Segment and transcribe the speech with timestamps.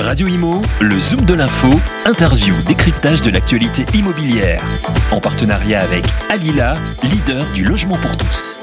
[0.00, 1.68] Radio Imo, le Zoom de l'info,
[2.06, 4.64] interview, décryptage de l'actualité immobilière.
[5.10, 8.56] En partenariat avec Alila, leader du logement pour tous.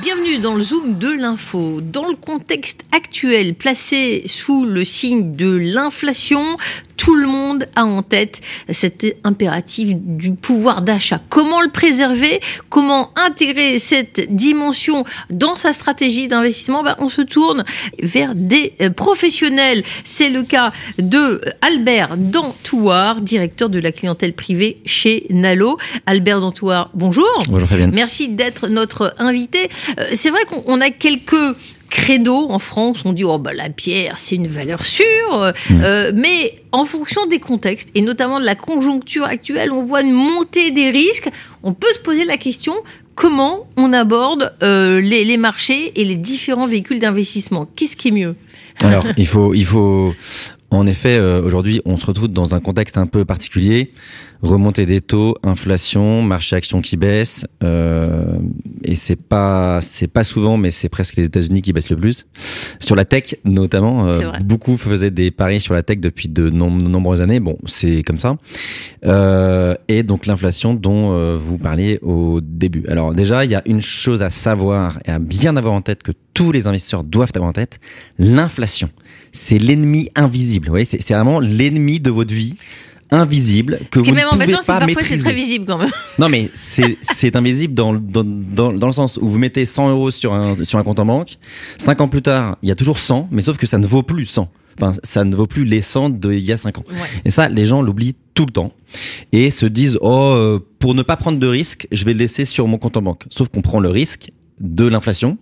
[0.00, 1.82] Bienvenue dans le Zoom de l'info.
[1.82, 6.56] Dans le contexte actuel, placé sous le signe de l'inflation,
[7.02, 11.20] tout le monde a en tête cet impératif du pouvoir d'achat.
[11.30, 12.40] Comment le préserver?
[12.68, 16.84] Comment intégrer cette dimension dans sa stratégie d'investissement?
[16.84, 17.64] Ben, On se tourne
[18.00, 19.82] vers des euh, professionnels.
[20.04, 25.78] C'est le cas de Albert Dantouard, directeur de la clientèle privée chez Nalo.
[26.06, 27.26] Albert Dantouard, bonjour.
[27.48, 27.90] Bonjour Fabienne.
[27.92, 29.68] Merci d'être notre invité.
[29.98, 31.56] Euh, c'est vrai qu'on a quelques
[31.92, 35.80] credo en France, on dit oh bah la pierre c'est une valeur sûre, mm.
[35.82, 40.12] euh, mais en fonction des contextes et notamment de la conjoncture actuelle, on voit une
[40.12, 41.28] montée des risques.
[41.62, 42.74] On peut se poser la question
[43.14, 47.68] comment on aborde euh, les, les, marchés et les différents véhicules d'investissement?
[47.76, 48.36] Qu'est-ce qui est mieux?
[48.80, 50.14] Alors il faut il faut
[50.72, 53.92] en effet, euh, aujourd'hui, on se retrouve dans un contexte un peu particulier.
[54.42, 58.38] Remontée des taux, inflation, marché action qui baisse, euh,
[58.84, 62.26] et c'est pas c'est pas souvent, mais c'est presque les États-Unis qui baissent le plus.
[62.80, 67.20] Sur la tech, notamment, euh, beaucoup faisaient des paris sur la tech depuis de nombreuses
[67.20, 67.38] années.
[67.38, 68.36] Bon, c'est comme ça.
[69.04, 72.84] Euh, et donc l'inflation dont euh, vous parliez au début.
[72.88, 76.02] Alors déjà, il y a une chose à savoir et à bien avoir en tête
[76.02, 77.78] que tous les investisseurs doivent avoir en tête
[78.18, 78.88] l'inflation
[79.32, 80.68] c'est l'ennemi invisible.
[80.68, 82.56] Vous c'est vraiment l'ennemi de votre vie
[83.12, 85.90] invisible que Ce qui vous est même embêtant, c'est parfois c'est très visible quand même.
[86.18, 90.10] Non, mais c'est invisible dans, dans, dans, dans, le sens où vous mettez 100 euros
[90.10, 91.36] sur un, sur un compte en banque.
[91.78, 94.02] Cinq ans plus tard, il y a toujours 100, mais sauf que ça ne vaut
[94.02, 94.48] plus 100.
[94.80, 96.84] Enfin, ça ne vaut plus les 100 d'il y a 5 ans.
[97.26, 98.72] Et ça, les gens l'oublient tout le temps
[99.32, 102.46] et se disent oh euh, pour ne pas prendre de risque, je vais le laisser
[102.46, 103.24] sur mon compte en banque.
[103.28, 104.32] Sauf qu'on prend le risque
[104.62, 105.36] de l'inflation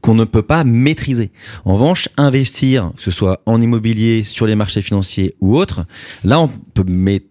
[0.00, 1.32] qu'on ne peut pas maîtriser.
[1.64, 5.86] En revanche, investir, que ce soit en immobilier, sur les marchés financiers ou autres,
[6.22, 6.84] là, on peut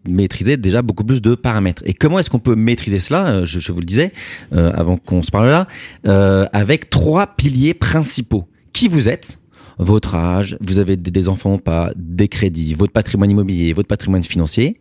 [0.07, 1.83] maîtriser déjà beaucoup plus de paramètres.
[1.85, 3.28] Et comment est-ce qu'on peut maîtriser cela?
[3.28, 4.12] Euh, je, vous le disais
[4.53, 5.67] euh, avant qu'on se parle là,
[6.07, 8.47] euh, avec trois piliers principaux.
[8.73, 9.39] Qui vous êtes?
[9.79, 14.23] Votre âge, vous avez des enfants ou pas, des crédits, votre patrimoine immobilier, votre patrimoine
[14.23, 14.79] financier.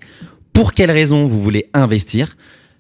[0.54, 2.36] Pour quelles raisons vous voulez investir?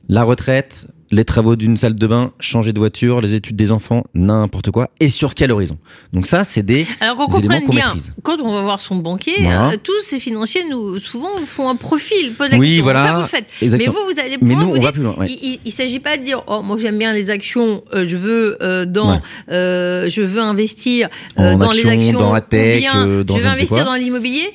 [0.08, 4.04] La retraite, les travaux d'une salle de bain, changer de voiture, les études des enfants,
[4.14, 5.78] n'importe quoi, et sur quel horizon?
[6.12, 9.34] Donc ça, c'est des, Alors qu'on éléments qu'on bien, quand on va voir son banquier,
[9.46, 12.32] euh, tous ces financiers, nous, souvent, font un profil.
[12.58, 13.00] oui, voilà.
[13.00, 13.46] Ça, vous le faites.
[13.62, 15.14] Mais vous, vous allez plus loin.
[15.26, 18.56] Il, ne s'agit pas de dire, oh, moi, j'aime bien les actions, euh, je veux
[18.62, 22.82] euh, dans, je veux investir dans les actions, dans la tech,
[23.24, 24.52] dans je veux investir dans l'immobilier.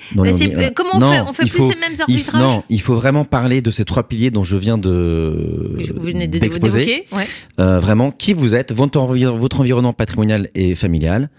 [0.76, 1.22] Comment on fait?
[1.28, 4.32] On fait plus ces mêmes arbitrages Non, il faut vraiment parler de ces trois piliers
[4.32, 5.78] dont je viens de.
[5.96, 7.06] Vous venez de exposer
[7.60, 11.30] euh, vraiment qui vous êtes, votre, votre environnement patrimonial et familial,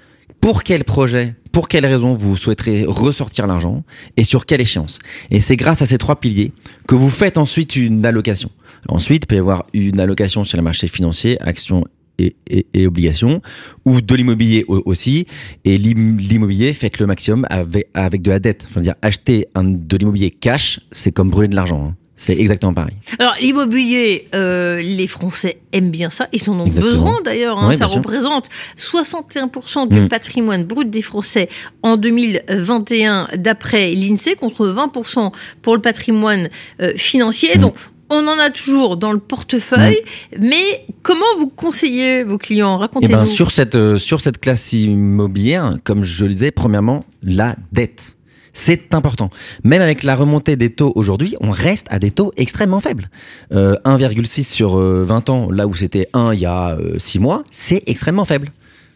[0.41, 3.85] pour quel projet, pour quelles raisons vous souhaiterez ressortir l'argent
[4.17, 4.99] et sur quelle échéance?
[5.31, 6.53] Et c'est grâce à ces trois piliers
[6.89, 8.51] que vous faites ensuite une allocation.
[8.89, 11.85] Ensuite, il peut y avoir une allocation sur le marché financier, actions
[12.19, 12.35] et,
[12.75, 13.41] et, obligations,
[13.85, 15.27] ou de l'immobilier aussi.
[15.65, 18.67] Et l'immobilier, faites le maximum avec, avec de la dette.
[18.69, 21.87] Enfin, dire acheter un, de l'immobilier cash, c'est comme brûler de l'argent.
[21.91, 21.97] Hein.
[22.23, 22.95] C'est exactement pareil.
[23.19, 26.29] Alors l'immobilier, euh, les Français aiment bien ça.
[26.33, 27.59] Ils en ont besoin d'ailleurs.
[27.59, 27.75] Hein.
[27.75, 30.09] ça représente 61% du mm.
[30.09, 31.49] patrimoine brut des Français
[31.83, 36.49] en 2021 d'après l'INSEE contre 20% pour le patrimoine
[36.81, 37.57] euh, financier.
[37.57, 37.61] Mm.
[37.61, 37.75] Donc
[38.09, 39.99] on en a toujours dans le portefeuille,
[40.37, 40.47] mm.
[40.47, 42.79] mais comment vous conseillez vos clients?
[42.79, 43.15] Racontez-nous.
[43.15, 47.57] Eh ben, sur cette euh, sur cette classe immobilière, comme je le disais, premièrement la
[47.73, 48.17] dette.
[48.53, 49.31] C'est important.
[49.65, 53.09] Même avec la remontée des taux aujourd'hui, on reste à des taux extrêmement faibles.
[53.51, 57.21] 1,6 euh, sur 20 euh, ans, là où c'était 1 il y a 6 euh,
[57.21, 58.51] mois, c'est extrêmement faible.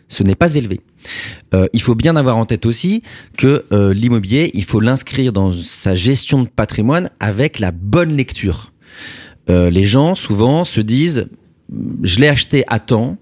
[0.09, 0.81] Ce n'est pas élevé.
[1.73, 3.03] il faut bien avoir en tête aussi
[3.37, 8.73] que l'immobilier, il faut l'inscrire dans sa gestion de patrimoine avec la bonne lecture.
[9.49, 11.27] les gens souvent se disent,
[12.05, 13.17] je l'ai acheté à temps,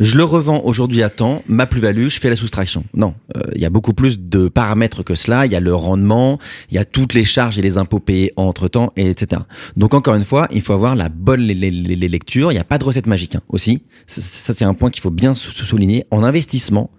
[0.00, 2.84] je le revends aujourd'hui à temps, ma plus-value, je fais la soustraction.
[2.94, 5.46] Non, euh, il y a beaucoup plus de paramètres que cela.
[5.46, 6.38] Il y a le rendement,
[6.70, 9.42] il y a toutes les charges et les impôts payés entre temps, et etc.
[9.76, 12.52] Donc encore une fois, il faut avoir la bonne les, les, les lectures.
[12.52, 13.82] Il n'y a pas de recette magique hein, aussi.
[14.06, 16.04] Ça, c'est un point qu'il faut bien souligner.
[16.10, 16.90] En investissement,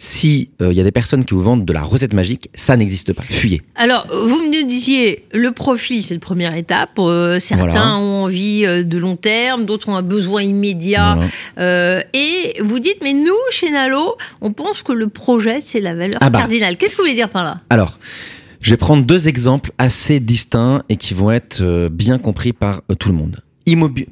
[0.00, 2.76] si il euh, y a des personnes qui vous vendent de la recette magique, ça
[2.76, 3.22] n'existe pas.
[3.22, 3.60] Fuyez.
[3.74, 6.98] Alors, vous me disiez, le profil, c'est la première étape.
[6.98, 11.18] Euh, certains ont envie de long terme, d'autres ont un besoin immédiat.
[11.58, 15.94] et et vous dites, mais nous, chez Nalo, on pense que le projet, c'est la
[15.94, 16.76] valeur ah bah, cardinale.
[16.76, 17.60] Qu'est-ce que vous voulez dire par là?
[17.70, 17.98] Alors,
[18.62, 22.82] je vais prendre deux exemples assez distincts et qui vont être euh, bien compris par
[22.90, 23.40] euh, tout le monde.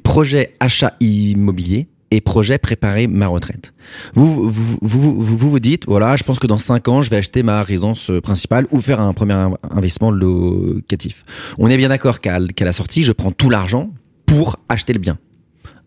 [0.03, 3.73] projet achat immobilier, et projet préparer ma retraite.
[4.15, 7.09] Vous vous, vous, vous, vous, vous dites, voilà, je pense que dans 5 ans, je
[7.09, 9.35] vais acheter ma résidence euh, principale ou faire un premier
[9.69, 11.23] investissement locatif.
[11.57, 13.91] On est bien d'accord qu'à qu'à la sortie, je prends tout l'argent
[14.29, 15.17] pour acheter le bien.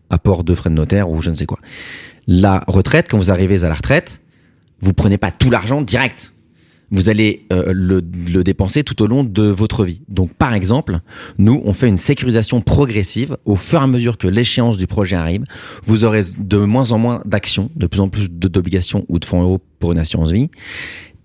[0.09, 1.59] Apport de frais de notaire ou je ne sais quoi.
[2.27, 4.21] La retraite, quand vous arrivez à la retraite,
[4.81, 6.33] vous prenez pas tout l'argent direct
[6.91, 10.03] vous allez euh, le, le, dépenser tout au long de votre vie.
[10.09, 10.99] Donc par exemple,
[11.39, 15.15] nous, on fait une sécurisation progressive au fur et à mesure que l'échéance du projet
[15.15, 15.43] arrive.
[15.85, 19.41] Vous aurez de moins en moins d'actions, de plus en plus d'obligations ou de fonds
[19.41, 20.51] euros pour une assurance vie.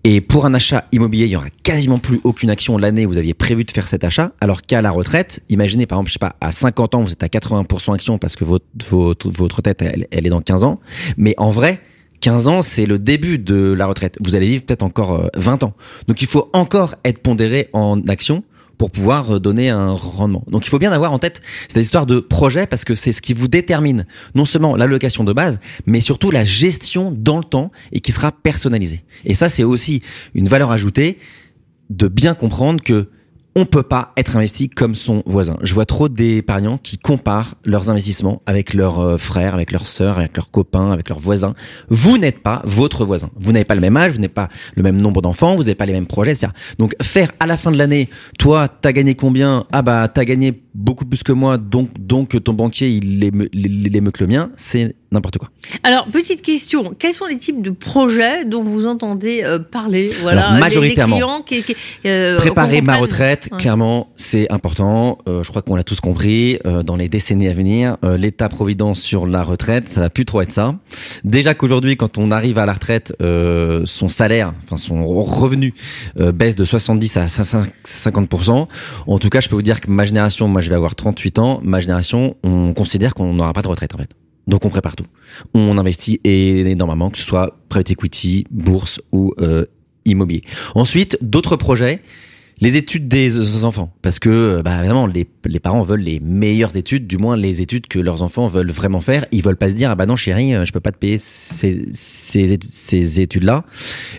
[0.03, 3.17] Et pour un achat immobilier, il y aura quasiment plus aucune action l'année où vous
[3.17, 6.19] aviez prévu de faire cet achat, alors qu'à la retraite, imaginez par exemple, je sais
[6.19, 9.81] pas, à 50 ans, vous êtes à 80% action parce que votre, votre, votre tête,
[9.81, 10.79] elle, elle est dans 15 ans.
[11.17, 11.81] Mais en vrai,
[12.21, 14.17] 15 ans, c'est le début de la retraite.
[14.21, 15.73] Vous allez vivre peut-être encore 20 euh, ans.
[16.07, 18.43] Donc il faut encore être pondéré en action
[18.79, 20.43] pour pouvoir euh, donner un rendement.
[20.49, 23.21] Donc il faut bien avoir en tête cette histoire de projet parce que c'est ce
[23.21, 27.71] qui vous détermine non seulement l'allocation de base, mais surtout la gestion dans le temps
[27.91, 29.03] et qui sera personnalisée.
[29.25, 30.01] Et ça, c'est aussi
[30.33, 31.19] une valeur ajoutée
[31.91, 33.09] de bien comprendre que
[33.59, 35.57] on peut pas être investi comme son voisin.
[35.63, 40.17] Je vois trop d'épargnants qui comparent leurs investissements avec leurs euh, frères, avec leurs sœurs,
[40.17, 41.55] avec leurs copains, avec leurs voisins.
[41.89, 43.29] Vous n'êtes pas votre voisin.
[43.37, 45.75] Vous n'avez pas le même âge, vous n'avez pas le même nombre d'enfants, vous n'avez
[45.75, 46.35] pas les mêmes projets.
[46.77, 48.07] Donc faire à la fin de l'année,
[48.37, 49.65] toi, t'as gagné combien?
[49.73, 54.11] Ah bah t'as gagné beaucoup plus que moi, donc donc ton banquier il est, il
[54.11, 55.49] que le mien, c'est n'importe quoi.
[55.83, 60.11] Alors, petite question, quels sont les types de projets dont vous entendez euh, parler?
[60.21, 61.41] Voilà, majoritairement.
[61.41, 61.63] qui,
[62.05, 65.17] euh, préparer ma retraite, clairement, c'est important.
[65.27, 66.59] Euh, je crois qu'on l'a tous compris.
[66.85, 70.75] dans les décennies à venir, l'État-providence sur la retraite, ça va plus trop être ça.
[71.23, 75.73] Déjà qu'aujourd'hui, quand on arrive à la retraite, son salaire, enfin son revenu
[76.15, 78.33] baisse de 70 à 50
[79.07, 81.39] En tout cas, je peux vous dire que ma génération, moi, je vais avoir 38
[81.39, 81.59] ans.
[81.63, 84.09] Ma génération, on considère qu'on n'aura pas de retraite en fait.
[84.49, 85.05] Donc on prépare tout.
[85.53, 89.65] On investit énormément, que ce soit private equity, bourse ou euh,
[90.05, 90.43] immobilier.
[90.75, 92.01] Ensuite, d'autres projets
[92.61, 97.07] les études des enfants, parce que bah, vraiment les, les, parents veulent les meilleures études,
[97.07, 99.25] du moins les études que leurs enfants veulent vraiment faire.
[99.31, 101.19] Ils veulent pas se dire ah bah non chérie, euh, je peux pas te payer
[101.19, 103.63] ces, ces, ces études-là.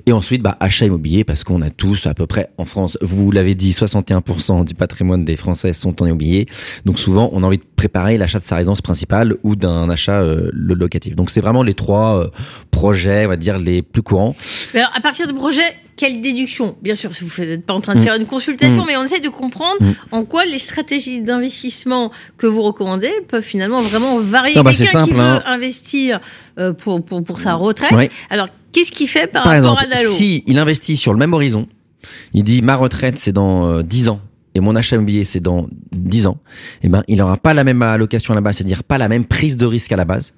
[0.07, 3.31] Et ensuite bah achat immobilier parce qu'on a tous à peu près en France, vous
[3.31, 6.47] l'avez dit, 61% du patrimoine des Français sont en immobilier.
[6.85, 10.21] Donc souvent on a envie de préparer l'achat de sa résidence principale ou d'un achat
[10.21, 11.15] euh, locatif.
[11.17, 12.29] Donc c'est vraiment les trois euh,
[12.71, 14.35] projets, on va dire les plus courants.
[14.75, 16.77] alors à partir de projets quelle déduction?
[16.81, 18.05] Bien sûr, vous n'êtes pas en train de mm.
[18.05, 18.87] faire une consultation, mm.
[18.87, 19.93] mais on essaie de comprendre mm.
[20.13, 24.55] en quoi les stratégies d'investissement que vous recommandez peuvent finalement vraiment varier.
[24.63, 25.43] Bah, Quelqu'un qui veut hein.
[25.45, 26.21] investir
[26.59, 30.45] euh, pour, pour, pour, sa retraite, alors qu'est-ce qu'il fait par, rapport à Nalo Si
[30.47, 31.67] il investit sur le même horizon,
[32.33, 34.21] il dit ma retraite c'est dans 10 euh, ans
[34.55, 36.39] et mon achat immobilier c'est dans 10 ans,
[36.83, 39.25] eh ben il n'aura pas la même allocation à la base, c'est-à-dire pas la même
[39.25, 40.35] prise de risque à la base.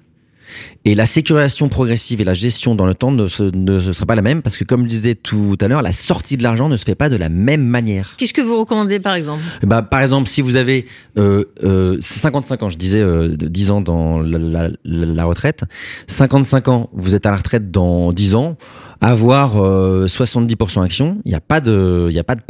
[0.85, 4.15] Et la sécurisation progressive et la gestion dans le temps ne, se, ne sera pas
[4.15, 6.77] la même parce que, comme je disais tout à l'heure, la sortie de l'argent ne
[6.77, 8.15] se fait pas de la même manière.
[8.17, 9.43] Qu'est-ce que vous recommandez, par exemple?
[9.63, 10.85] Bah, Par exemple, si vous avez
[11.17, 15.63] euh, euh, 55 ans, je disais euh, 10 ans dans la, la, la, retraite,
[16.07, 18.57] 55 ans, vous êtes à la retraite dans 10 ans,
[19.03, 22.41] avoir 70% euh, action, il n'y a pas de, y a pas de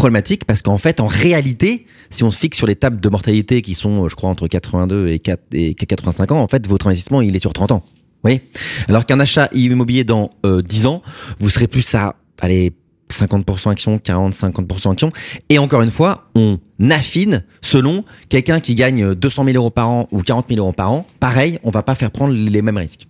[0.00, 3.60] problématique parce qu'en fait, en réalité, si on se fixe sur les tables de mortalité
[3.60, 7.20] qui sont, je crois, entre 82 et, 4, et 85 ans, en fait, votre investissement,
[7.20, 7.82] il est sur 30 ans.
[8.24, 8.40] Oui.
[8.88, 11.02] Alors qu'un achat immobilier dans 10 euh, ans,
[11.38, 12.72] vous serez plus à, allez,
[13.10, 15.12] 50% action, 40, 50% action.
[15.50, 16.58] Et encore une fois, on
[16.88, 20.92] affine selon quelqu'un qui gagne 200 000 euros par an ou 40 000 euros par
[20.92, 21.06] an.
[21.18, 23.06] Pareil, on va pas faire prendre les mêmes risques.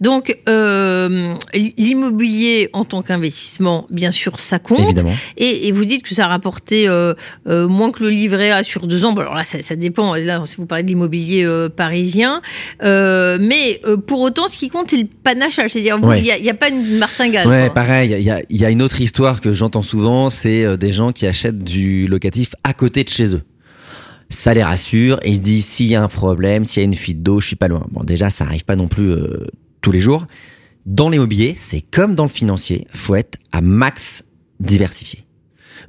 [0.00, 5.04] Donc, euh, l'immobilier en tant qu'investissement, bien sûr, ça compte.
[5.36, 7.14] Et, et, vous dites que ça a rapporté euh,
[7.46, 9.12] euh, moins que le livret A sur deux ans.
[9.12, 10.14] Bon, alors là, ça, ça dépend.
[10.14, 12.42] Là, si vous parlez de l'immobilier parisien,
[12.82, 15.72] mais pour autant, ce qui compte, c'est le panachage.
[15.72, 17.46] C'est-à-dire, il n'y a, a, pas une martingale.
[17.46, 18.14] Ouais, pareil.
[18.18, 21.26] Il y a, y a une autre histoire que j'entends souvent, c'est des gens qui
[21.26, 23.42] achètent du locatif à côté de chez eux
[24.28, 26.88] ça les rassure et ils se disent s'il y a un problème, s'il y a
[26.88, 27.86] une fuite d'eau, je suis pas loin.
[27.90, 29.46] Bon, déjà, ça arrive pas non plus euh,
[29.86, 30.26] tous les jours.
[30.84, 34.24] Dans l'immobilier, c'est comme dans le financier, faut être à max
[34.58, 35.24] diversifié.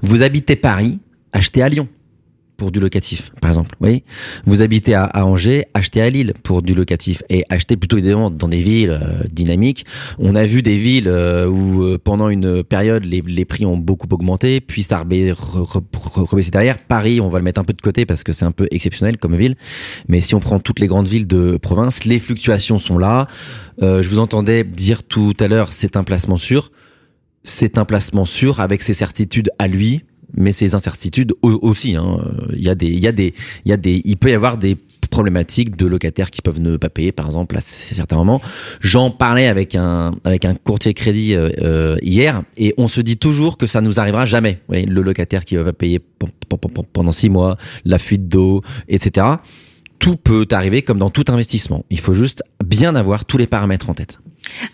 [0.03, 0.99] Vous habitez Paris,
[1.31, 1.87] achetez à Lyon
[2.57, 3.75] pour du locatif, par exemple.
[3.79, 3.87] Vous
[4.45, 8.47] vous habitez à, Angers, achetez à Lille pour du locatif et achetez plutôt évidemment dans
[8.47, 9.85] des villes euh, dynamiques.
[10.17, 13.77] On a vu des villes euh, où euh, pendant une période les, les, prix ont
[13.77, 16.79] beaucoup augmenté, puis ça a rebaissé derrière.
[16.79, 19.17] Paris, on va le mettre un peu de côté parce que c'est un peu exceptionnel
[19.17, 19.55] comme ville.
[20.07, 23.27] Mais si on prend toutes les grandes villes de province, les fluctuations sont là.
[23.81, 26.71] je vous entendais dire tout à l'heure, c'est un placement sûr.
[27.43, 30.03] C'est un placement sûr avec ses certitudes à lui
[30.35, 31.95] mais ces incertitudes aussi.
[31.95, 32.19] Hein.
[32.53, 33.33] Il y a des, il y a des,
[33.65, 34.77] il y a des, il peut y avoir des
[35.09, 38.41] problématiques de locataires qui peuvent ne pas payer, par exemple, à certains moments.
[38.81, 43.17] J'en parlais avec un avec un courtier crédit euh, euh, hier, et on se dit
[43.17, 44.59] toujours que ça nous arrivera jamais.
[44.69, 45.99] Le locataire qui va pas payer
[46.93, 49.27] pendant six mois, la fuite d'eau, etc.
[49.99, 51.85] Tout peut arriver comme dans tout investissement.
[51.89, 54.19] Il faut juste bien avoir tous les paramètres en tête.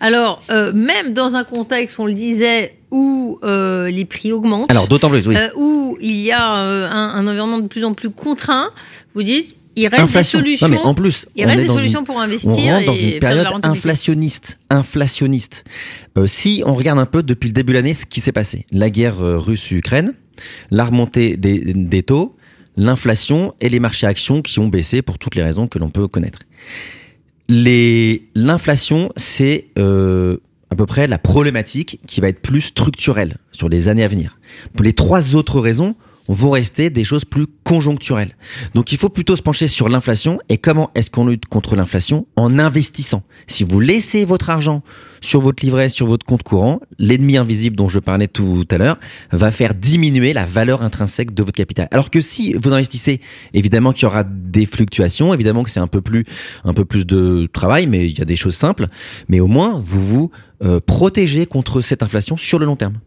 [0.00, 4.88] Alors, euh, même dans un contexte, on le disait, où euh, les prix augmentent, Alors,
[4.88, 5.36] d'autant plus, oui.
[5.36, 8.70] euh, où il y a un, un environnement de plus en plus contraint,
[9.14, 10.38] vous dites, il reste Inflation.
[10.38, 10.68] des solutions.
[10.68, 12.94] Non, mais en plus, il reste est des une- solutions pour on investir rentre dans
[12.94, 14.58] et une période inflationniste.
[14.70, 15.64] Inflationniste.
[16.26, 18.88] Si on regarde un peu depuis le début de l'année ce qui s'est passé, la
[18.90, 20.14] guerre russe-Ukraine,
[20.70, 22.36] la remontée des, des taux,
[22.76, 26.06] l'inflation et les marchés actions qui ont baissé pour toutes les raisons que l'on peut
[26.06, 26.38] connaître.
[27.48, 30.38] Les l'inflation, c'est euh,
[30.70, 34.38] à peu près la problématique qui va être plus structurelle sur les années à venir.
[34.74, 35.94] Pour les trois autres raisons,
[36.28, 38.36] vont rester des choses plus conjoncturelles.
[38.74, 42.26] Donc il faut plutôt se pencher sur l'inflation et comment est-ce qu'on lutte contre l'inflation
[42.36, 43.22] en investissant.
[43.46, 44.82] Si vous laissez votre argent
[45.20, 48.98] sur votre livret, sur votre compte courant, l'ennemi invisible dont je parlais tout à l'heure
[49.32, 51.88] va faire diminuer la valeur intrinsèque de votre capital.
[51.90, 53.20] Alors que si vous investissez,
[53.52, 56.24] évidemment qu'il y aura des fluctuations, évidemment que c'est un peu plus
[56.64, 58.86] un peu plus de travail, mais il y a des choses simples.
[59.28, 60.30] Mais au moins vous vous
[60.62, 62.98] euh, protégez contre cette inflation sur le long terme.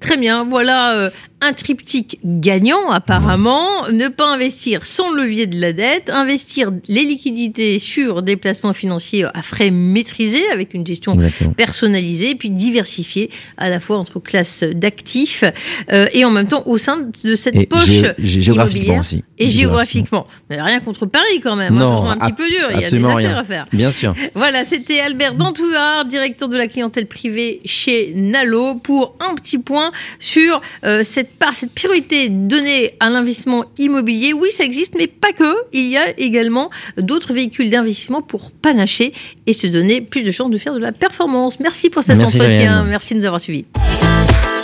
[0.00, 1.10] Très bien, voilà euh,
[1.40, 3.88] un triptyque gagnant apparemment.
[3.90, 8.72] Ne pas investir sans le levier de la dette, investir les liquidités sur des placements
[8.72, 11.52] financiers à frais maîtrisés avec une gestion Exactement.
[11.52, 15.44] personnalisée, puis diversifiée à la fois entre classes d'actifs
[15.92, 19.22] euh, et en même temps au sein de cette Et poche gé- gé- géographiquement aussi.
[19.38, 20.26] et géographiquement.
[20.50, 22.90] N'avez rien contre Paris quand même, hein, Non, un petit peu dur, il y a
[22.90, 23.36] des affaires rien.
[23.36, 23.64] à faire.
[23.72, 24.14] Bien sûr.
[24.34, 29.90] Voilà, c'était Albert Dantouard, directeur de la clientèle privée chez Nalo, pour un petit point
[30.18, 34.32] sur euh, cette part, cette priorité donnée à l'investissement immobilier.
[34.32, 35.54] Oui, ça existe, mais pas que.
[35.72, 39.12] Il y a également d'autres véhicules d'investissement pour panacher
[39.46, 41.60] et se donner plus de chances de faire de la performance.
[41.60, 42.84] Merci pour cet Merci, entretien.
[42.84, 43.64] Merci de nous avoir suivis.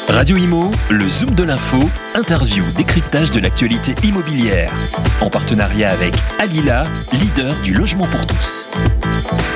[0.08, 1.78] Radio Imo, le Zoom de l'info,
[2.14, 4.72] interview, décryptage de l'actualité immobilière.
[5.20, 8.66] En partenariat avec Alila, leader du logement pour tous.